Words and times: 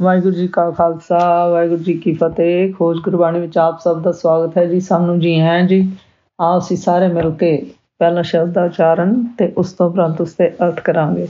ਵਾਹਿਗੁਰੂ 0.00 0.34
ਜੀ 0.34 0.46
ਕਾ 0.48 0.70
ਖਾਲਸਾ, 0.70 1.46
ਵਾਹਿਗੁਰੂ 1.48 1.82
ਜੀ 1.82 1.94
ਕੀ 1.94 2.12
ਫਤਿਹ। 2.14 2.74
ਖੋਜ 2.74 2.98
ਗੁਰਬਾਣੀ 2.98 3.40
ਵਿੱਚ 3.40 3.58
ਆਪ 3.58 3.78
ਸਭ 3.80 4.02
ਦਾ 4.02 4.12
ਸਵਾਗਤ 4.12 4.58
ਹੈ 4.58 4.64
ਜੀ। 4.64 4.80
ਸਾਨੂੰ 4.80 5.20
ਜੀ 5.20 5.40
ਹੈ 5.40 5.60
ਜੀ 5.66 5.92
ਆਓ 6.40 6.58
ਅਸੀਂ 6.58 6.76
ਸਾਰੇ 6.76 7.08
ਮਿਲ 7.08 7.30
ਕੇ 7.30 7.66
ਪਹਿਲਾ 7.98 8.22
ਸ਼ਬਦ 8.22 8.52
ਦਾ 8.52 8.64
ਉਚਾਰਨ 8.64 9.24
ਤੇ 9.38 9.52
ਉਸ 9.58 9.72
ਤੋਂ 9.72 9.90
ਉਪਰੰਤ 9.90 10.20
ਉਸ 10.20 10.32
ਤੇ 10.32 10.48
ਅਰਥ 10.62 10.80
ਕਰਾਂਗੇ। 10.80 11.28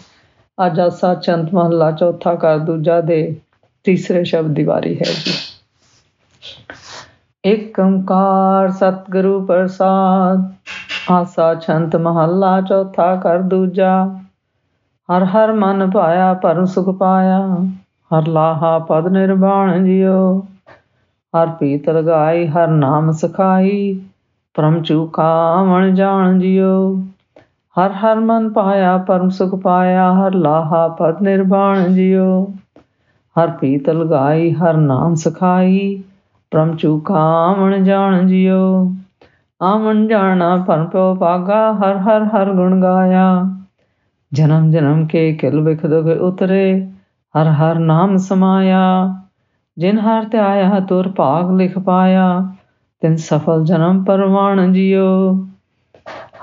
ਅੱਜ 0.66 0.80
ਆਸਾ 0.80 1.14
ਚੰਦ 1.14 1.54
ਮਹਲਾ 1.54 1.90
ਚੌਥਾ 1.92 2.34
ਕਰ 2.34 2.58
ਦੂਜਾ 2.58 3.00
ਦੇ 3.00 3.40
ਤੀਸਰੇ 3.84 4.24
ਸ਼ਬਦ 4.24 4.54
ਦੀ 4.54 4.64
ਵਾਰੀ 4.64 4.94
ਹੈ 4.94 5.10
ਜੀ। 5.24 5.32
ਏਕ 7.44 7.78
ਓੰਕਾਰ 7.78 8.70
ਸਤਿਗੁਰੂ 8.70 9.46
ਪ੍ਰਸਾਦ, 9.46 10.52
ਆਸਾ 11.10 11.54
ਛੰਤ 11.54 11.96
ਮਹੱਲਾ 11.96 12.60
ਚੌਥਾ 12.60 13.14
ਕਰ 13.16 13.38
ਦੂਜਾ। 13.38 14.18
ਹਰ 15.08 15.24
ਹਰ 15.24 15.52
ਮਨ 15.52 15.90
ਪਾਇਆ 15.90 16.34
ਪਰਮ 16.34 16.64
ਸੁਖ 16.64 16.96
ਪਾਇਆ। 16.98 17.46
ਹਰ 18.10 18.26
ਲਾਹਾ 18.26 18.78
ਪਦ 18.78 19.08
ਨਿਰਵਾਣ 19.08 19.84
ਜਿਉ, 19.84 20.40
ਹਰ 21.34 21.48
ਪੀਤ 21.48 21.90
ਲਗਾਈ, 21.90 22.46
ਹਰ 22.46 22.68
ਨਾਮ 22.68 23.10
ਸਖਾਈ, 23.10 24.00
ਪਰਮ 24.54 24.82
ਚੁਕਾਵਣ 24.82 25.94
ਜਾਣ 25.94 26.38
ਜਿਉ। 26.38 27.02
ਹਰ 27.76 27.92
ਹਰ 27.92 28.20
ਮਨ 28.20 28.48
ਪਾਇਆ, 28.52 28.98
ਪਰਮ 28.98 29.28
ਸੁਖ 29.28 29.54
ਪਾਇਆ, 29.54 30.12
ਹਰ 30.14 30.34
ਲਾਹਾ 30.34 30.88
ਪਦ 30.88 31.22
ਨਿਰਵਾਣ 31.22 31.88
ਜਿਉ। 31.88 32.44
ਹਰ 33.36 33.50
ਪੀਤ 33.50 33.90
ਲਗਾਈ, 33.90 34.52
ਹਰ 34.52 34.76
ਨਾਮ 34.76 35.14
ਸਖਾਈ, 35.14 36.02
ਪਰਮ 36.50 36.76
ਚੁਕਾਵਣ 36.76 37.84
ਜਾਣ 37.84 38.26
ਜਿਉ। 38.26 38.92
ਆਵਣ 39.62 40.06
ਜਾਣਾ 40.06 40.56
ਪਰਮ 40.56 40.84
ਪਉ 40.84 41.14
ਪਾਗਾ, 41.14 41.72
ਹਰ 41.72 41.96
ਹਰ 41.96 42.24
ਹਰ 42.24 42.52
ਗੁਣ 42.52 42.82
ਗਾਇਆ। 42.82 43.50
ਜਨਮ 44.32 44.70
ਜਨਮ 44.70 45.06
ਕੇ 45.06 45.32
ਕਿਲ 45.32 45.60
ਵਿਖ 45.60 45.86
ਦੁਖ 45.86 46.20
ਉਤਰੇ 46.20 46.90
ਹਰ 47.36 47.46
ਹਰ 47.46 47.78
ਨਾਮ 47.78 48.16
ਸਮਾਇਆ, 48.16 49.14
ਜਿਨ 49.78 49.98
ਹਰ 49.98 50.24
ਤੇ 50.24 50.38
ਆਇਆ 50.38 50.80
ਤੁਰ 50.80 51.08
ਭਾਗ 51.08 51.50
ਲਿਖ 51.50 51.78
ਪਾਇਆ, 51.78 52.48
ਤਿਨ 53.00 53.16
ਸਫਲ 53.16 53.64
ਜਨਮ 53.64 54.04
ਪਰਵਾਣ 54.04 54.72
ਜਿਉ। 54.72 55.34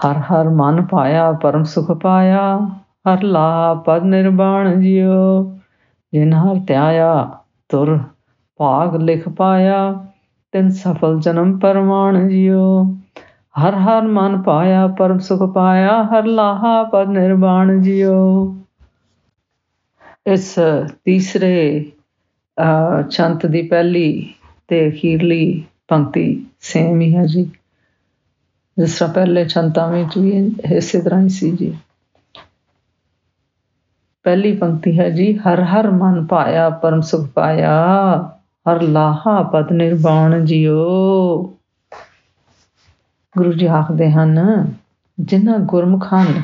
ਹਰ 0.05 0.17
ਹਰ 0.17 0.49
ਮਨ 0.49 0.85
ਪਾਇਆ, 0.85 1.31
ਪਰਮ 1.31 1.63
ਸੁਖ 1.63 1.91
ਪਾਇਆ, 1.91 2.59
ਹਰ 3.09 3.23
ਲਾ 3.23 3.73
ਪਦ 3.73 4.03
ਨਿਰਵਾਣ 4.03 4.79
ਜਿਉ। 4.79 5.43
ਜਿਨ 6.13 6.33
ਹਰ 6.33 6.59
ਤੇ 6.67 6.75
ਆਇਆ 6.75 7.29
ਤੁਰ 7.69 7.99
ਭਾਗ 8.57 8.95
ਲਿਖ 8.95 9.29
ਪਾਇਆ, 9.29 10.05
ਤਿਨ 10.51 10.69
ਸਫਲ 10.69 11.19
ਜਨਮ 11.19 11.59
ਪਰਵਾਣ 11.59 12.27
ਜਿਉ। 12.27 12.83
ਹਰ 13.63 13.75
ਹਰ 13.75 14.01
ਮਨ 14.01 14.41
ਪਾਇਆ, 14.41 14.87
ਪਰਮ 14.87 15.17
ਸੁਖ 15.17 15.53
ਪਾਇਆ, 15.53 16.03
ਹਰ 16.03 16.25
ਲਾਹਾ 16.25 16.83
ਪਦ 16.83 17.07
ਨਿਰਵਾਣ 17.07 17.81
ਜਿਉ। 17.81 18.55
ਇਸ 20.25 20.53
ਤੀਸਰੇ 21.05 21.91
ਛੰਤ 23.11 23.45
ਦੀ 23.45 23.61
ਪਹਿਲੀ 23.61 24.33
ਤੇ 24.67 24.87
ਅਖੀਰਲੀ 24.89 25.63
ਪੰਕਤੀ 25.87 26.45
ਸੇਮ 26.61 27.01
ਹੀ 27.01 27.15
ਹੈ 27.15 27.25
ਜੀ। 27.25 27.43
ਜਿਸ 28.77 28.97
ਤਰ੍ਹਾਂ 28.97 29.13
ਪਹਿਲੇ 29.13 29.45
ਛੰਤਾਂ 29.47 29.87
ਵਿੱਚ 29.91 30.17
ਵੀ 30.17 30.31
ਇਸੇ 30.71 31.01
ਤਰ੍ਹਾਂ 31.01 31.21
ਹੀ 31.21 31.29
ਸੀ 31.29 31.51
ਜੀ। 31.51 31.77
ਪਹਿਲੀ 34.25 34.55
ਪੰਕਤੀ 34.57 34.97
ਹੈ 34.99 35.09
ਜੀ, 35.09 35.37
ਹਰ 35.37 35.61
ਹਰ 35.63 35.89
ਮਨ 35.91 36.25
ਪਾਇਆ, 36.25 36.69
ਪਰਮ 36.69 37.01
ਸੁਖ 37.01 37.27
ਪਾਇਆ, 37.27 37.75
ਹਰ 38.65 38.81
ਲਾਹਾ 38.81 39.41
ਪਦ 39.43 39.71
ਨਿਰਵਾਣ 39.71 40.45
ਜਿਉ 40.45 41.43
ਗੁਰੂ 43.35 43.53
ਜੀ 43.53 43.65
ਆਖਦੇ 43.65 44.09
ਹਨ, 44.11 44.73
ਜਿਨ੍ਹਾਂ 45.17 45.59
ਗੁਰਮੁਖਾਂ 45.59 46.23
ਨੇ 46.25 46.41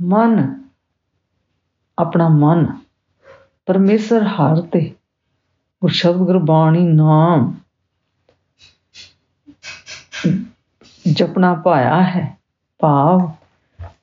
ਮਨ 0.00 0.59
ਆਪਣਾ 2.00 2.28
ਮਨ 2.28 2.66
ਪਰਮੇਸ਼ਰ 3.66 4.22
ਹਰ 4.26 4.60
ਤੇ 4.62 4.80
ਗੁਰਸ਼ਬਦ 5.82 6.16
ਗੁਰਬਾਣੀ 6.16 6.82
ਨਾਮ 6.82 7.54
ਜਪਣਾ 11.12 11.54
ਪਾਇਆ 11.54 12.02
ਹੈ। 12.02 12.38
ਭਾਵ 12.80 13.30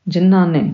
ਜਿਨ੍ਹਾਂ 0.08 0.48
ਨੇ 0.48 0.74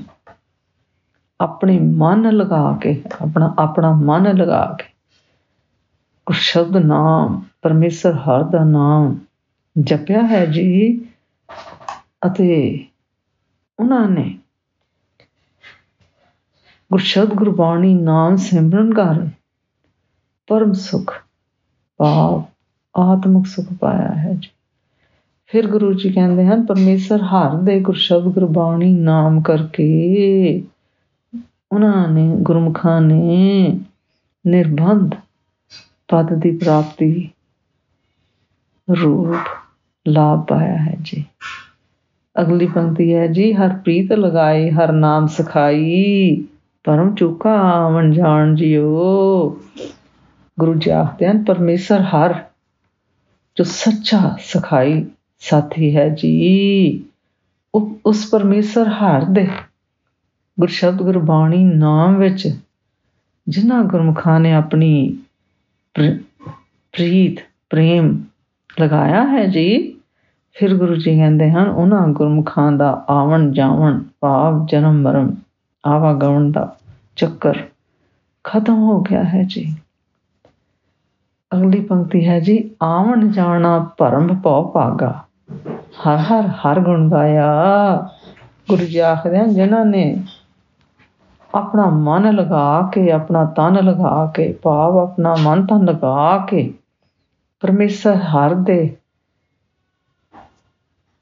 ਆਪਣੇ 1.40 1.80
ਮਨ 1.80 2.30
ਲਗਾ 2.32 2.78
ਕੇ, 2.82 3.02
ਆਪਣਾ 3.22 3.54
ਆਪਣਾ 3.60 3.92
ਮਨ 3.94 4.36
ਲਗਾ 4.38 4.66
ਕੇ 4.80 4.92
ਗੁਰਸ਼ਬਦ 6.28 6.78
ਨਾਮ, 6.78 7.42
ਪਰਮੇਸ਼ਰ 7.62 8.14
ਹਰ 8.14 8.44
ਦਾ 8.44 8.64
ਨਾਮ 8.64 9.16
ਜਪਿਆ 9.76 10.22
ਹੈ 10.28 10.46
ਜੀ 10.46 10.98
ਅਤੇ 12.28 12.86
ਉਹਨਾਂ 13.80 14.08
ਨੇ 14.10 14.40
ਗੁਰਸ਼ਬਦ 16.94 17.34
ਗੁਰਬਾਣੀ 17.34 17.94
ਨਾਮ 17.94 18.36
ਸਿਮਰਨ 18.36 18.94
ਕਰ 18.94 19.28
ਪਰਮ 20.48 20.74
ਸੁਖ 20.74 21.14
ਭਾਵ, 21.98 22.44
ਆਤਮਿਕ 22.98 23.48
ਸੁਖ 23.48 23.66
ਪਾਇਆ 23.80 24.12
ਹੈ 24.12 24.34
ਜੀ। 24.34 24.50
ਫਿਰ 25.48 25.68
ਗੁਰੂ 25.68 25.94
ਜੀ 25.94 26.10
ਕਹਿੰਦੇ 26.10 26.46
ਹਨ, 26.46 26.66
ਪਰਮੇਸ਼ਰ 26.66 27.22
ਹਰ 27.22 27.58
ਦੇ 27.58 27.80
ਗੁਰਸ਼ਬਦ 27.80 28.24
ਗੁਰਬਾਣੀ 28.24 28.94
ਨਾਮ 28.94 29.42
ਕਰਕੇ 29.42 30.64
ਉਹਨਾਂ 31.72 32.08
ਨੇ, 32.08 32.36
ਗੁਰਮੁਖਾਂ 32.38 33.02
ਨੇ 33.02 33.80
ਨਿਰਬੰਧ 34.48 35.12
ਪਦ 36.08 36.34
ਦੀ 36.34 36.58
ਪ੍ਰਾਪਤੀ 36.58 37.30
ਰੂਪ 39.02 39.58
ਲਾਭ 40.08 40.46
ਪਾਇਆ 40.46 40.78
ਹੈ 40.78 40.96
ਜੀ। 41.02 41.26
ਅਗਲੀ 42.42 42.68
ਪੰਕਤੀ 42.68 43.14
ਹੈ 43.14 43.28
ਜੀ, 43.28 43.54
ਹਰ 43.54 43.70
ਪ੍ਰੀਤ 43.70 44.12
ਲਗਾਈ 44.12 44.70
ਹਰ 44.70 44.92
ਨਾਮ 44.92 45.28
ਸਖਾਈ। 45.28 46.46
ਪਰਮ 46.84 47.14
ਚੁਕਾ 47.16 47.52
ਆਵਣ 47.62 48.12
ਜਾਣ 48.12 48.56
ਜਿਉ। 48.56 49.60
ਗੁਰੂ 50.60 50.74
ਜੀ 50.74 50.90
ਆਖਦੇ 50.90 51.28
ਹਨ, 51.28 51.44
ਪਰਮੇਸ਼ਰ 51.44 52.02
ਹਰ 52.02 52.34
ਜੋ 53.58 53.64
ਸੱਚਾ 53.64 54.36
ਸਖਾਈ 54.40 55.06
ਸਾਥੀ 55.40 55.96
ਹੈ 55.98 56.10
ਜੀ। 56.10 57.04
ਉਸ 58.06 58.26
ਪਰਮੇਸ਼ਰ 58.32 58.88
ਹਰ 58.88 59.24
ਦੇ 59.26 59.48
ਗੁਰਸ਼ਬਦ 60.60 61.02
ਗੁਰਬਾਣੀ 61.02 61.64
ਨਾਮ 61.64 62.18
ਵਿੱਚ 62.18 62.48
ਜਿਨ੍ਹਾਂ 63.48 63.84
ਗੁਰਮੁਖਾਂ 63.84 64.40
ਨੇ 64.40 64.54
ਆਪਣੀ 64.54 65.18
ਪ੍ਰੀਤ, 65.96 67.40
ਪ੍ਰੇਮ 67.70 68.24
ਲਗਾਇਆ 68.82 69.24
ਹੈ 69.28 69.46
ਜੀ, 69.46 69.70
ਫਿਰ 70.54 70.76
ਗੁਰੂ 70.76 70.96
ਜੀ 70.96 71.16
ਕਹਿੰਦੇ 71.16 71.50
ਹਨ, 71.52 71.68
ਉਹਨਾਂ 71.68 72.08
ਗੁਰਮੁਖਾਂ 72.08 72.72
ਦਾ 72.72 73.06
ਆਵਣ 73.10 73.52
ਜਾਵਣ 73.52 74.04
ਭਾਵ 74.20 74.66
ਜਨਮ 74.72 75.02
ਮਰਨ 75.02 75.36
ਆਵਾਗਮਨ 75.86 76.52
ਦਾ 76.52 76.76
ਚੱਕਰ। 77.16 77.58
ਖਤਮ 78.44 78.76
ਹੋ 78.76 79.02
ਗਿਆ 79.02 79.24
ਹੈ 79.24 79.44
ਜੀ। 79.44 79.76
ਅਗਲੀ 81.54 81.82
ਪੰਕਤੀ 81.82 82.28
ਹੈ 82.28 82.40
ਜੀ, 82.40 82.76
ਆਵਣ 82.84 83.28
ਜਾਣਾ 83.28 83.92
ਭਰਮ 83.98 84.42
ਭਉ 84.42 84.72
ਭਾਗਾ। 84.72 85.24
ਹਰ 85.76 86.18
ਹਰ 86.18 86.48
ਹਰ 86.48 86.80
ਗੁਣ 86.80 87.12
ਗਾਇਆ। 87.12 87.54
ਗੁਰੂ 88.70 88.86
ਜੀ 88.86 89.00
ਆਖਦੇ 89.00 89.38
ਹਨ, 89.38 89.54
ਜਿਨ੍ਹਾਂ 89.54 89.86
ਨੇ 89.86 90.24
ਆਪਣਾ 91.56 91.86
ਮਨ 91.86 92.34
ਲਗਾ 92.34 92.82
ਕੇ, 92.82 93.12
ਆਪਣਾ 93.12 93.46
ਤਨ 93.46 93.74
ਲਗਾ 93.74 94.32
ਕੇ, 94.36 94.54
ਭਾਵ 94.54 94.98
ਆਪਣਾ 94.98 95.36
ਮਨ 95.40 95.66
ਤਨ 95.66 95.86
ਲਗਾ 95.86 96.38
ਕੇ, 96.38 96.74
ਪਰਮੇਸ਼ਰ 97.60 98.16
ਹਰ 98.16 98.56
ਦੇ 98.56 98.98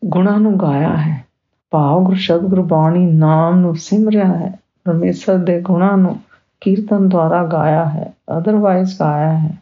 ਗੁਣਾਂ 0.06 0.40
ਨੂੰ 0.40 0.60
ਗਾਇਆ 0.60 0.98
ਹੈ। 0.98 1.31
ਭਾਵ 1.72 2.04
ਗੁਰੂ 2.04 2.16
ਸ਼ਬਦ 2.16 2.42
ਗੁਰਬਾਣੀ 2.42 3.06
ਨਾਮ 3.06 3.60
ਨੂੰ 3.60 3.76
ਸਿਮਰਿਆ 3.76 4.26
ਹੈ, 4.26 4.60
ਪਰਮੇਸ਼ਰ 4.84 5.38
ਦੇ 5.38 5.62
ਗੁਣਾਂ 5.62 5.98
ਨੂੰ 5.98 6.20
ਕੀਰਤਨ 6.62 7.10
ਦੁਆਰਾ 7.10 7.46
ਗਾਇਆ 7.46 7.86
ਹੈ 7.86 8.14
ਅਦਰਵਾਈਜ਼ 8.38 9.00
ਗਾਇਆ 9.00 9.38
ਹੈ। 9.38 9.58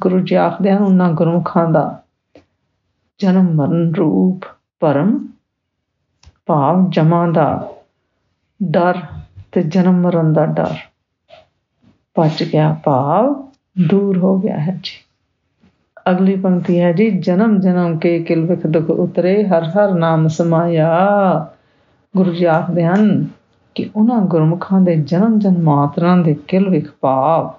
ਗੁਰੂ 0.00 0.20
ਜੀ 0.20 0.34
ਆਖਦੇ 0.34 0.72
ਹਨ 0.72 0.78
ਉਹਨਾਂ 0.78 1.12
ਗੁਰਮੁਖਾਂ 1.12 1.70
ਦਾ 1.70 2.02
ਜਨਮ 3.18 3.54
ਮਰਨ 3.54 3.94
ਰੂਪ 3.94 4.40
ਪਰਮ 4.80 5.28
ਭਾਵ 6.46 6.90
ਜਮਾ 6.90 7.30
ਦਾ 7.30 7.68
ਡਰ 8.62 9.02
ਤੇ 9.52 9.62
ਜਨਮ 9.62 10.00
ਮਰਨ 10.00 10.32
ਦਾ 10.32 10.46
ਡਰ। 10.46 10.74
ਪਚ 12.14 12.42
ਗਿਆ 12.42 12.76
ਭਾਵ, 12.84 13.48
ਦੂਰ 13.88 14.18
ਹੋ 14.18 14.38
ਗਿਆ 14.38 14.58
ਹੈ 14.58 14.80
ਜੀ। 14.82 15.09
ਅਗਲੀ 16.10 16.36
ਪੰਕਤੀ 16.36 16.80
ਹੈ 16.80 16.92
ਜੀ, 16.92 17.10
ਜਨਮ 17.10 17.60
ਜਨਮ 17.60 17.98
ਕੇ 17.98 18.18
ਕਿਲ 18.18 18.46
ਵਿਖ 18.46 18.66
ਦੁਖ 18.66 18.90
ਉਤਰੇ, 18.90 19.44
ਹਰ 19.44 19.64
ਹਰ 19.64 19.94
ਨਾਮ 19.94 20.28
ਸਮਾਇਆ। 20.28 20.98
ਗੁਰੂ 22.16 22.32
ਜੀ 22.32 22.44
ਆਖਦੇ 22.44 22.84
ਹਨ 22.84 23.26
ਕਿ 23.74 23.90
ਉਹਨਾਂ 23.96 24.20
ਗੁਰਮੁਖਾਂ 24.20 24.80
ਦੇ 24.80 24.96
ਜਨਮ 24.96 25.38
ਜਨਮਾਤਰਾਂ 25.38 26.16
ਦੇ 26.16 26.36
ਕਿਲ 26.48 26.68
ਵਿਖ 26.68 26.90
ਭਾਵ 27.00 27.52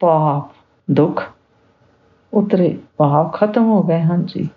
ਪਾਪ 0.00 0.50
ਦੁੱਖ 0.90 1.22
ਉਤਰੇ 2.34 2.78
ਭਾਵ 2.96 3.28
ਖਤਮ 3.28 3.64
ਹੋ 3.64 3.82
ਗਏ 3.82 4.00
ਹਨ 4.00 4.26
ਜੀ। 4.26 4.48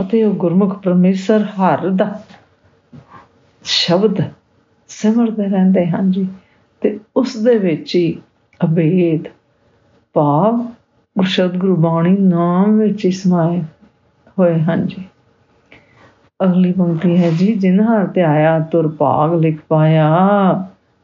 ਅਤੇ 0.00 0.24
ਉਹ 0.24 0.34
ਗੁਰਮੁਖ 0.34 0.78
ਪਰਮੇਸ਼ਰ 0.78 1.42
ਹਰ 1.42 1.88
ਦਾ 1.88 2.20
ਸ਼ਬਦ 3.64 4.22
ਸਿਮਰਦੇ 4.88 5.44
ਰਹਿੰਦੇ 5.44 5.86
ਹਨ 5.86 6.10
ਜੀ। 6.10 6.28
ਤੇ 6.80 7.00
ਉਸ 7.16 7.36
ਦੇ 7.36 7.58
ਵਿੱਚ 7.58 7.96
ਹੀ 7.96 8.20
ਅਭੇਦ 8.64 9.24
ਭਾਵ 10.12 10.66
ਗੁਰਸ਼ਬਦ 11.18 11.56
ਗੁਰਬਾਣੀ 11.56 12.16
ਨਾਮ 12.18 12.78
ਵਿੱਚ 12.78 13.04
ਹੀ 13.04 13.10
ਸਮਾਏ 13.10 13.62
ਹੋਏ 14.38 14.58
ਹਨ 14.58 14.86
ਜੀ। 14.86 15.04
ਅਗਲੀ 16.44 16.72
ਪੰਕਤੀ 16.72 17.16
ਹੈ 17.16 17.30
ਜੀ, 17.30 17.54
ਜਿਨ 17.54 17.80
ਹਰ 17.80 18.06
ਤੇ 18.06 18.22
ਆਇਆ, 18.22 18.58
ਤੁਰ 18.60 18.88
ਭਾਗ 18.88 19.34
ਲਿਖ 19.34 19.60
ਪਾਇਆ, 19.68 20.08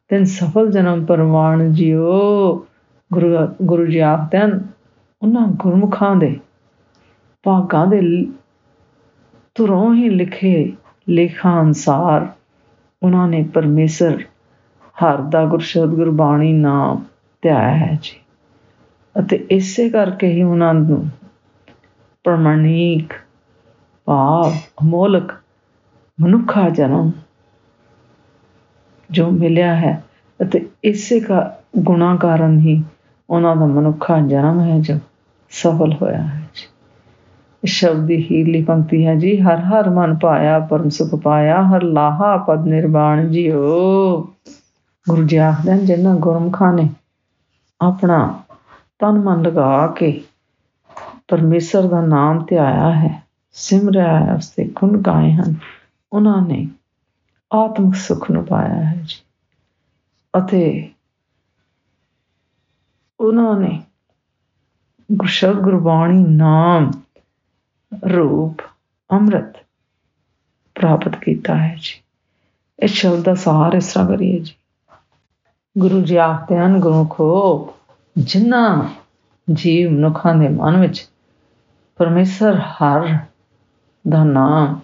ਤਿੰਨ 0.09 0.25
ਸਫਲ 0.25 0.71
ਜਨਮ 0.71 1.05
ਪਰਵਾਨ 1.05 1.73
ਜਿਓ 1.73 2.67
ਗੁਰੂ 3.13 3.29
ਗੁਰੂ 3.63 3.87
ਜੀ 3.87 3.99
ਆਖਦੇ 3.99 4.39
ਹਨ 4.39 4.65
ਉਹਨਾਂ 5.23 5.47
ਗੁਰਮੁਖਾਂ 5.49 6.17
ਦੇ 6.17 6.41
ਭਾਗਾਂ 7.43 7.87
ਦੇ 7.87 8.01
ਤੁਰੋਂ 9.55 9.95
ਹੀ 9.95 10.09
ਲਿਖੇ 10.09 10.73
ਲੇਖਾਂ 11.09 11.61
ਅਨਸਾਰ 11.63 12.27
ਉਹਨਾਂ 13.03 13.29
ਨੇ 13.29 13.43
ਪਰਮੇਸ਼ਰ 13.55 14.23
ਹਰ 15.05 15.17
ਦਾ 15.17 15.45
ਗੁਰਸ਼ਬਦ 15.45 15.95
ਗੁਰਬਾਣੀ 15.95 16.53
ਨਾਮ 16.53 17.05
ਧਿਆਇਆ 17.43 17.77
ਹੈ 17.77 17.99
ਜੀ। 18.03 18.30
ਅਤੇ 19.19 19.47
ਇਸੇ 19.51 19.89
ਕਰਕੇ 19.89 20.27
ਹੀ 20.27 20.43
ਉਹਨਾਂ 20.43 20.75
ਨੂੰ 20.75 21.09
ਪਰਮਾਨਿਕ 22.25 23.13
ਭਾਵ, 24.05 24.53
ਅਮੋਲਕ 24.83 25.33
ਮਨੁੱਖਾ 26.21 26.71
ਜਨਮ 26.71 27.11
ਜੋ 29.11 29.31
ਮਿਲਿਆ 29.31 29.75
ਹੈ 29.75 30.05
ਅਤੇ 30.43 30.69
ਇਸੇ 30.85 31.21
ਦਾ 31.21 31.61
ਗੁਣਾ 31.79 32.17
ਕਾਰਨ 32.17 32.59
ਹੀ 32.59 32.85
ਉਹਨਾਂ 33.31 33.57
ਦਾ 33.57 33.67
ਮਨੁੱਖਾ 33.67 34.21
ਜਨਮ 34.21 34.61
ਹੈ 34.61 34.79
ਜੋ 34.79 34.95
ਸਫਲ 35.51 35.93
ਹੋਇਆ 36.03 36.23
ਹੈ 36.23 36.41
ਜੀ। 36.55 36.67
ਸ਼ਬਦ 37.67 38.07
ਦੀ 38.07 38.27
ਹੀਲੀ 38.31 38.65
ਪੰਕਤੀ 38.65 39.07
ਹੈ 39.07 39.15
ਜੀ, 39.15 39.41
ਹਰ 39.41 39.57
ਹਰ 39.57 39.91
ਮਨ 39.91 40.19
ਪਾਇਆ, 40.23 40.59
ਪਰਮ 40.59 40.89
ਸੁਖ 40.89 41.15
ਪਾਇਆ, 41.23 41.63
ਹਰ 41.63 41.83
ਲਾਹਾ 41.83 42.37
ਪਦ 42.37 42.67
ਨਿਰਵਾਣ 42.67 43.29
ਜੀਓ। 43.29 44.21
ਗੁਰੂ 45.09 45.25
ਜੀ 45.25 45.37
ਆਖਦੇ 45.37 45.73
ਹਨ, 45.73 45.79
ਜਿਨ੍ਹਾਂ 45.79 46.15
ਗੁਰਮਖਾਂ 46.15 46.73
ਨੇ 46.73 46.89
ਆਪਣਾ 47.81 48.39
ਤਨ 49.01 49.13
ਮਨ 49.13 49.43
ਲਗਾ 49.43 49.87
ਕੇ 49.87 50.25
ਪਰਮੇਸ਼ਰ 51.29 51.89
ਦਾ 51.89 52.01
ਨਾਮ 52.01 52.45
ਧਿਆਇਆ 52.49 52.93
ਹੈ। 52.93 53.27
ਸਿਮਰਿਆ 53.53 54.21
ਹੈ 54.21 54.35
ਉਸਤੇ 54.35 54.65
ਗੁਣ 54.65 55.03
ਗਾਏ 55.03 55.33
ਹਨ। 55.33 55.55
ਉਹਨਾਂ 56.13 56.47
ਨੇ 56.47 56.69
ਆਤਮਿਕ 57.53 57.95
ਸੁਖ 57.95 58.31
ਨੂੰ 58.31 58.47
ਪਾਇਆ 58.47 58.75
ਹੈ 58.75 59.03
ਜੀ। 59.05 59.17
ਅਤੇ 60.39 60.91
ਉਹਨਾਂ 63.21 63.61
ਨੇ 63.61 63.83
ਗੁਰਸ਼ਬਦ 65.13 65.55
ਗੁਰਬਾਣੀ 65.55 66.25
ਨਾਮ 66.29 66.91
ਰੂਪ 68.15 68.63
ਅੰਮ੍ਰਿਤ 69.11 69.67
ਪ੍ਰਾਪਤ 70.75 71.17
ਕੀਤਾ 71.17 71.55
ਹੈ 71.55 71.77
ਜੀ। 71.81 72.03
ਇਸ 72.83 72.91
ਸ਼ਬਦ 72.91 73.23
ਦਾ 73.23 73.35
ਸਾਰ 73.35 73.73
ਇਸ 73.73 73.93
ਤਰ੍ਹਾਂ 73.93 74.09
ਕਰੀਏ 74.09 74.39
ਜੀ। 74.39 74.55
ਗੁਰੂ 75.79 76.03
ਜੀ 76.03 76.17
ਆਖਦੇ 76.17 76.59
ਹਨ 76.59 76.81
ਗੁਰੂ 76.81 77.07
ਖੋ 77.07 77.75
ਜਿਨ੍ਹਾਂ 78.19 78.89
ਜੀਵ 79.53 79.91
ਮਨੁੱਖਾਂ 79.91 80.35
ਦੇ 80.35 80.49
ਮਨ 80.49 80.77
ਵਿੱਚ 80.77 81.09
ਪਰਮੇਸ਼ਰ 81.97 82.59
ਹਰ 82.59 83.19
ਦਾ 84.09 84.25
ਨਾਮ 84.25 84.81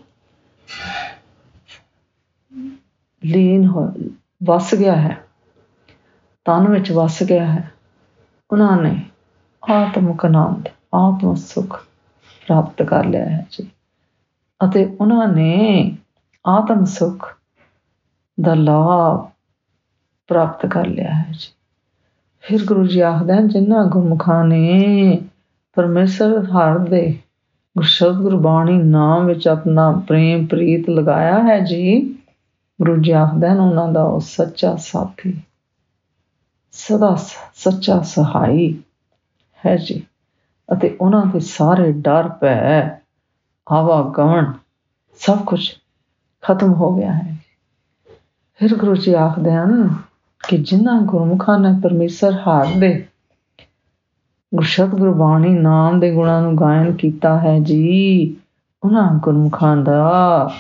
ਲੀਨ 3.25 3.67
ਹੋ, 3.67 3.93
ਵਸ 4.43 4.75
ਗਿਆ 4.75 4.97
ਹੈ, 4.97 5.25
ਤਨ 6.45 6.69
ਵਿੱਚ 6.69 6.93
ਵਸ 6.93 7.23
ਗਿਆ 7.23 7.47
ਹੈ, 7.47 7.73
ਉਹਨਾਂ 8.53 8.77
ਨੇ 8.77 9.03
ਆਤਮਿਕ 9.71 10.25
ਆਨੰਦ 10.25 10.69
ਆਤਮ 10.95 11.35
ਸੁਖ 11.35 11.85
ਪ੍ਰਾਪਤ 12.47 12.83
ਕਰ 12.83 13.05
ਲਿਆ 13.05 13.25
ਹੈ 13.25 13.47
ਜੀ। 13.51 13.71
ਅਤੇ 14.65 14.97
ਉਹਨਾਂ 15.01 15.29
ਨੇ 15.29 15.97
ਆਤਮ 16.47 16.85
ਸੁਖ 16.85 17.37
ਦਾ 18.41 18.55
ਲਾਭ 18.55 19.31
ਪ੍ਰਾਪਤ 20.27 20.67
ਕਰ 20.67 20.87
ਲਿਆ 20.87 21.15
ਹੈ 21.15 21.33
ਜੀ। 21.33 21.56
ਫਿਰ 22.47 22.65
ਗੁਰੂ 22.65 22.87
ਜੀ 22.87 23.01
ਆਖਦੇ 23.01 23.33
ਹਨ 23.33 23.49
ਜਿਨ੍ਹਾਂ 23.49 23.85
ਗੁਰਮੁਖਾਂ 23.85 24.45
ਨੇ 24.45 25.23
ਪਰਮੇਸ਼ਰ 25.75 26.45
ਹਰ 26.45 26.79
ਦੇ 26.79 27.19
ਗੁਰਸ਼ਬਦ 27.77 28.17
ਗੁਰਬਾਣੀ 28.17 28.73
ਨਾਮ 28.83 29.27
ਵਿੱਚ 29.27 29.49
ਆਪਣਾ 29.49 29.91
ਪ੍ਰੇਮ 30.09 30.47
ਪ੍ਰੀਤ 30.47 30.91
ਲਗਾਇਆ 30.91 31.43
ਹੈ 31.43 31.59
ਜੀ, 31.61 32.01
ਗੁਰੂ 32.81 32.97
ਜੀ 32.97 33.13
ਆਖਦੇ 33.13 33.49
ਹਨ, 33.49 33.61
ਉਹਨਾਂ 33.61 33.89
ਦਾ 33.89 34.03
ਉਹ 34.03 34.21
ਸੱਚਾ 34.21 34.77
ਸਾਥੀ, 34.77 35.43
ਸਦਾ 36.73 37.15
ਸੱਚਾ 37.55 38.01
ਸਹਾਈ 38.03 38.83
ਹੈ 39.67 39.77
ਜੀ, 39.77 40.03
ਅਤੇ 40.73 40.97
ਉਹਨਾਂ 41.01 41.27
ਦੇ 41.27 41.41
ਸਾਰੇ 41.41 41.93
ਡਰ 41.93 42.29
ਪੈ 42.29 42.81
ਆਵਾਗਮਨ 43.73 44.53
ਸਭ 45.21 45.45
ਕੁਝ 45.45 45.71
ਖਤਮ 46.43 46.73
ਹੋ 46.73 46.97
ਗਿਆ 46.97 47.13
ਹੈ 47.13 47.37
ਫਿਰ 48.55 48.77
ਗੁਰੂ 48.77 48.95
ਜੀ 48.95 49.15
ਆਖਦੇ 49.15 49.53
ਹਨ 49.53 49.95
ਕਿ 50.49 50.59
ਜਿਨ੍ਹਾਂ 50.59 51.01
ਗੁਰਮੁਖਾਂ 51.01 51.59
ਨੇ 51.59 51.81
ਪਰਮੇਸ਼ਰ 51.83 52.33
ਹਾਰ 52.47 52.67
ਦੇ 52.79 53.07
ਗੁਰਸ਼ਬਦ 54.55 54.99
ਗੁਰਬਾਣੀ 54.99 55.49
ਨਾਮ 55.49 56.01
ਦੇ 56.01 56.15
ਗੁਣਾਂ 56.15 56.43
ਨੂੰ 56.43 56.57
ਗਾਇਨ 56.57 56.93
ਕੀਤਾ 56.93 57.39
ਹੈ 57.39 57.59
ਜੀ, 57.59 58.37
ਉਹਨਾਂ 58.85 59.15
ਗੁਰਮੁਖਾਂ 59.15 59.77
ਦਾ 59.77 60.51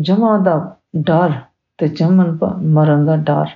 ਜਮਾ 0.00 0.38
ਦਾ 0.38 0.76
ਡਰ 0.96 1.32
ਤੇ 1.78 1.88
ਜਮਨ 1.88 2.38
ਮਰਨ 2.62 3.06
ਦਾ 3.06 3.16
ਡਰ 3.16 3.46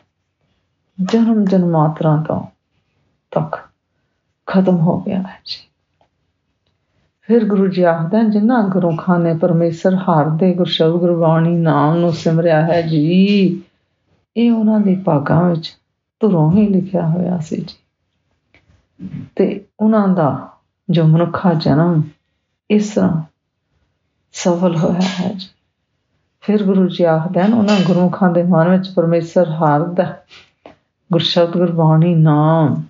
ਜਨਮ 1.03 1.45
ਜਨਮਾਤਰਾ 1.45 2.25
ਤੋਂ 2.29 2.43
ਤੱਕ 3.31 3.57
ਖਤਮ 4.47 4.77
ਹੋ 4.77 5.01
ਗਿਆ 5.01 5.19
ਹੈ 5.19 5.41
ਜੀ। 5.45 5.69
ਫਿਰ 7.21 7.45
ਗੁਰੂ 7.45 7.67
ਜੀ 7.69 7.83
ਆਖਦੇ 7.83 8.19
ਹਨ, 8.19 8.31
ਜਿਨ੍ਹਾਂ 8.31 8.69
ਗੁਰਮੁਖਾਂ 8.69 9.19
ਨੇ 9.19 9.35
ਪਰਮੇਸ਼ਰ 9.35 9.95
ਹਾਰ 9.95 10.31
ਦੇ 10.31 10.55
ਗੁਰਸ਼ਬਦ 10.55 10.91
ਗੁਰਬਾਣੀ 10.91 11.57
ਨਾਮ 11.57 11.97
ਨੂੰ 11.97 12.13
ਸਿਮਰਿਆ 12.13 12.63
ਹੈ 12.63 12.83
ਜੀ 12.83 13.63
ਇਹ 14.37 14.53
ਉਹਨਾਂ 14.53 14.81
ਦੇ 14.81 14.97
ਭਾਗਾਂ 15.05 15.51
ਵਿੱਚ 15.51 15.77
ਧੁਰੋਂ 16.21 16.53
ਹੀ 16.53 16.69
ਲਿਖਿਆ 16.69 17.09
ਹੋਇਆ 17.09 17.39
ਸੀ 17.39 17.57
ਜੀ। 17.57 17.85
ਤੇ 19.37 19.65
ਉਹਨਾਂ 19.81 20.09
ਦਾ 20.09 20.49
ਜੋ 20.91 21.05
ਮਨੁੱਖਾ 21.05 21.55
ਜਨਮ 21.55 22.03
ਇਸ 22.71 22.91
ਤਰ੍ਹਾਂ 22.91 23.23
ਸਫਲ 24.33 24.77
ਹੋਇਆ 24.77 25.03
ਹੈ 25.21 25.33
ਜੀ। 25.33 25.47
ਫਿਰ 26.41 26.65
ਗੁਰੂ 26.65 26.89
ਜੀ 26.89 27.05
ਆਖਦੇ 27.05 27.43
ਹਨ, 27.43 27.55
ਉਹਨਾਂ 27.55 27.77
ਗੁਰਮੁਖਾਂ 27.87 28.31
ਦੇ 28.31 28.43
ਮਨ 28.43 28.69
ਵਿੱਚ 28.69 28.91
ਪਰਮੇਸ਼ਰ 28.97 29.51
ਹਾਰ 29.51 29.83
ਦਾ 29.83 30.17
ਗੁਰਸ਼ਬਦ 31.13 31.53
ਗੁਰਬਾਣੀ 31.53 32.15
ਨਾਮ 32.15 32.83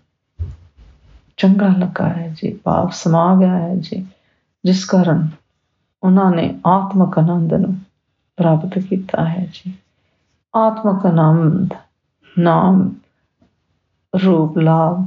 ਚੰਗਾ 1.36 1.68
ਲੱਗਾ 1.68 2.08
ਹੈ 2.08 2.34
ਜੀ, 2.36 2.52
ਪਾਪ 2.54 2.92
ਸਮਾ 2.92 3.36
ਗਿਆ 3.36 3.58
ਹੈ 3.58 3.76
ਜੀ। 3.76 4.06
ਜਿਸ 4.64 4.84
ਕਾਰਨ 4.84 5.28
ਉਹਨਾਂ 6.02 6.30
ਨੇ 6.30 6.60
ਆਤਮਕ 6.66 7.18
ਆਨੰਦ 7.18 7.54
ਨੂੰ 7.54 7.76
ਪ੍ਰਾਪਤ 8.36 8.78
ਕੀਤਾ 8.78 9.24
ਹੈ 9.24 9.46
ਜੀ। 9.52 9.74
ਆਤਮਕ 10.54 11.06
ਆਨੰਦ 11.06 11.74
ਨਾਮ 12.38 12.90
ਰੂਪ 14.12 14.58
ਲਾਭ 14.58 15.04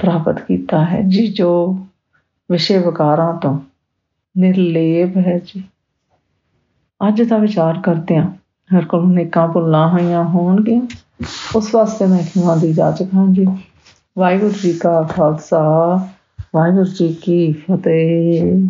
ਪ੍ਰਾਪਤ 0.00 0.40
ਕੀਤਾ 0.40 0.84
ਹੈ 0.84 1.00
ਜੀ 1.02 1.26
ਜੋ 1.26 1.50
ਵਿਸ਼ੇ 2.50 2.78
ਵਿਕਾਰਾਂ 2.78 3.32
ਤੋਂ 3.40 3.58
ਨਿਰਲੇਪ 4.36 5.16
ਹੈ 5.16 5.38
ਜੀ 5.38 5.62
ਅੱਜ 7.00 7.22
ਦਾ 7.22 7.38
ਵਿਚਾਰ 7.38 7.80
ਕਰਦੇ 7.80 8.18
ਹਾਂ 8.18 8.30
ਹਰ 8.70 8.84
ਕੋਲ 8.84 9.06
ਨੇਕਾਂ 9.06 9.48
ਭੁੱਲਾਂ 9.48 9.88
ਹੋਈਆਂ 9.88 10.24
ਹੋਣਗੀਆਂ 10.24 10.80
ਉਸ 11.56 11.74
ਵਾਸਤੇ 11.74 12.06
ਮੈਂ 12.06 12.22
ਖਿਮਾ 12.24 12.56
ਦੀ 12.56 12.72
ਜਾਚਕ 12.72 13.14
ਹਾਂ 13.14 13.26
ਜੀ 13.26 13.46
ਵਾਹਿਗੁਰੂ 14.16 14.52
ਜੀ 14.62 14.72
ਕਾ 14.72 15.02
ਖਾਲਸਾ 15.02 15.62
ਵਾਹਿਗੁਰੂ 16.54 16.84
ਜੀ 16.84 17.12
ਕੀ 17.22 17.52
ਫਤਿਹ 17.52 18.66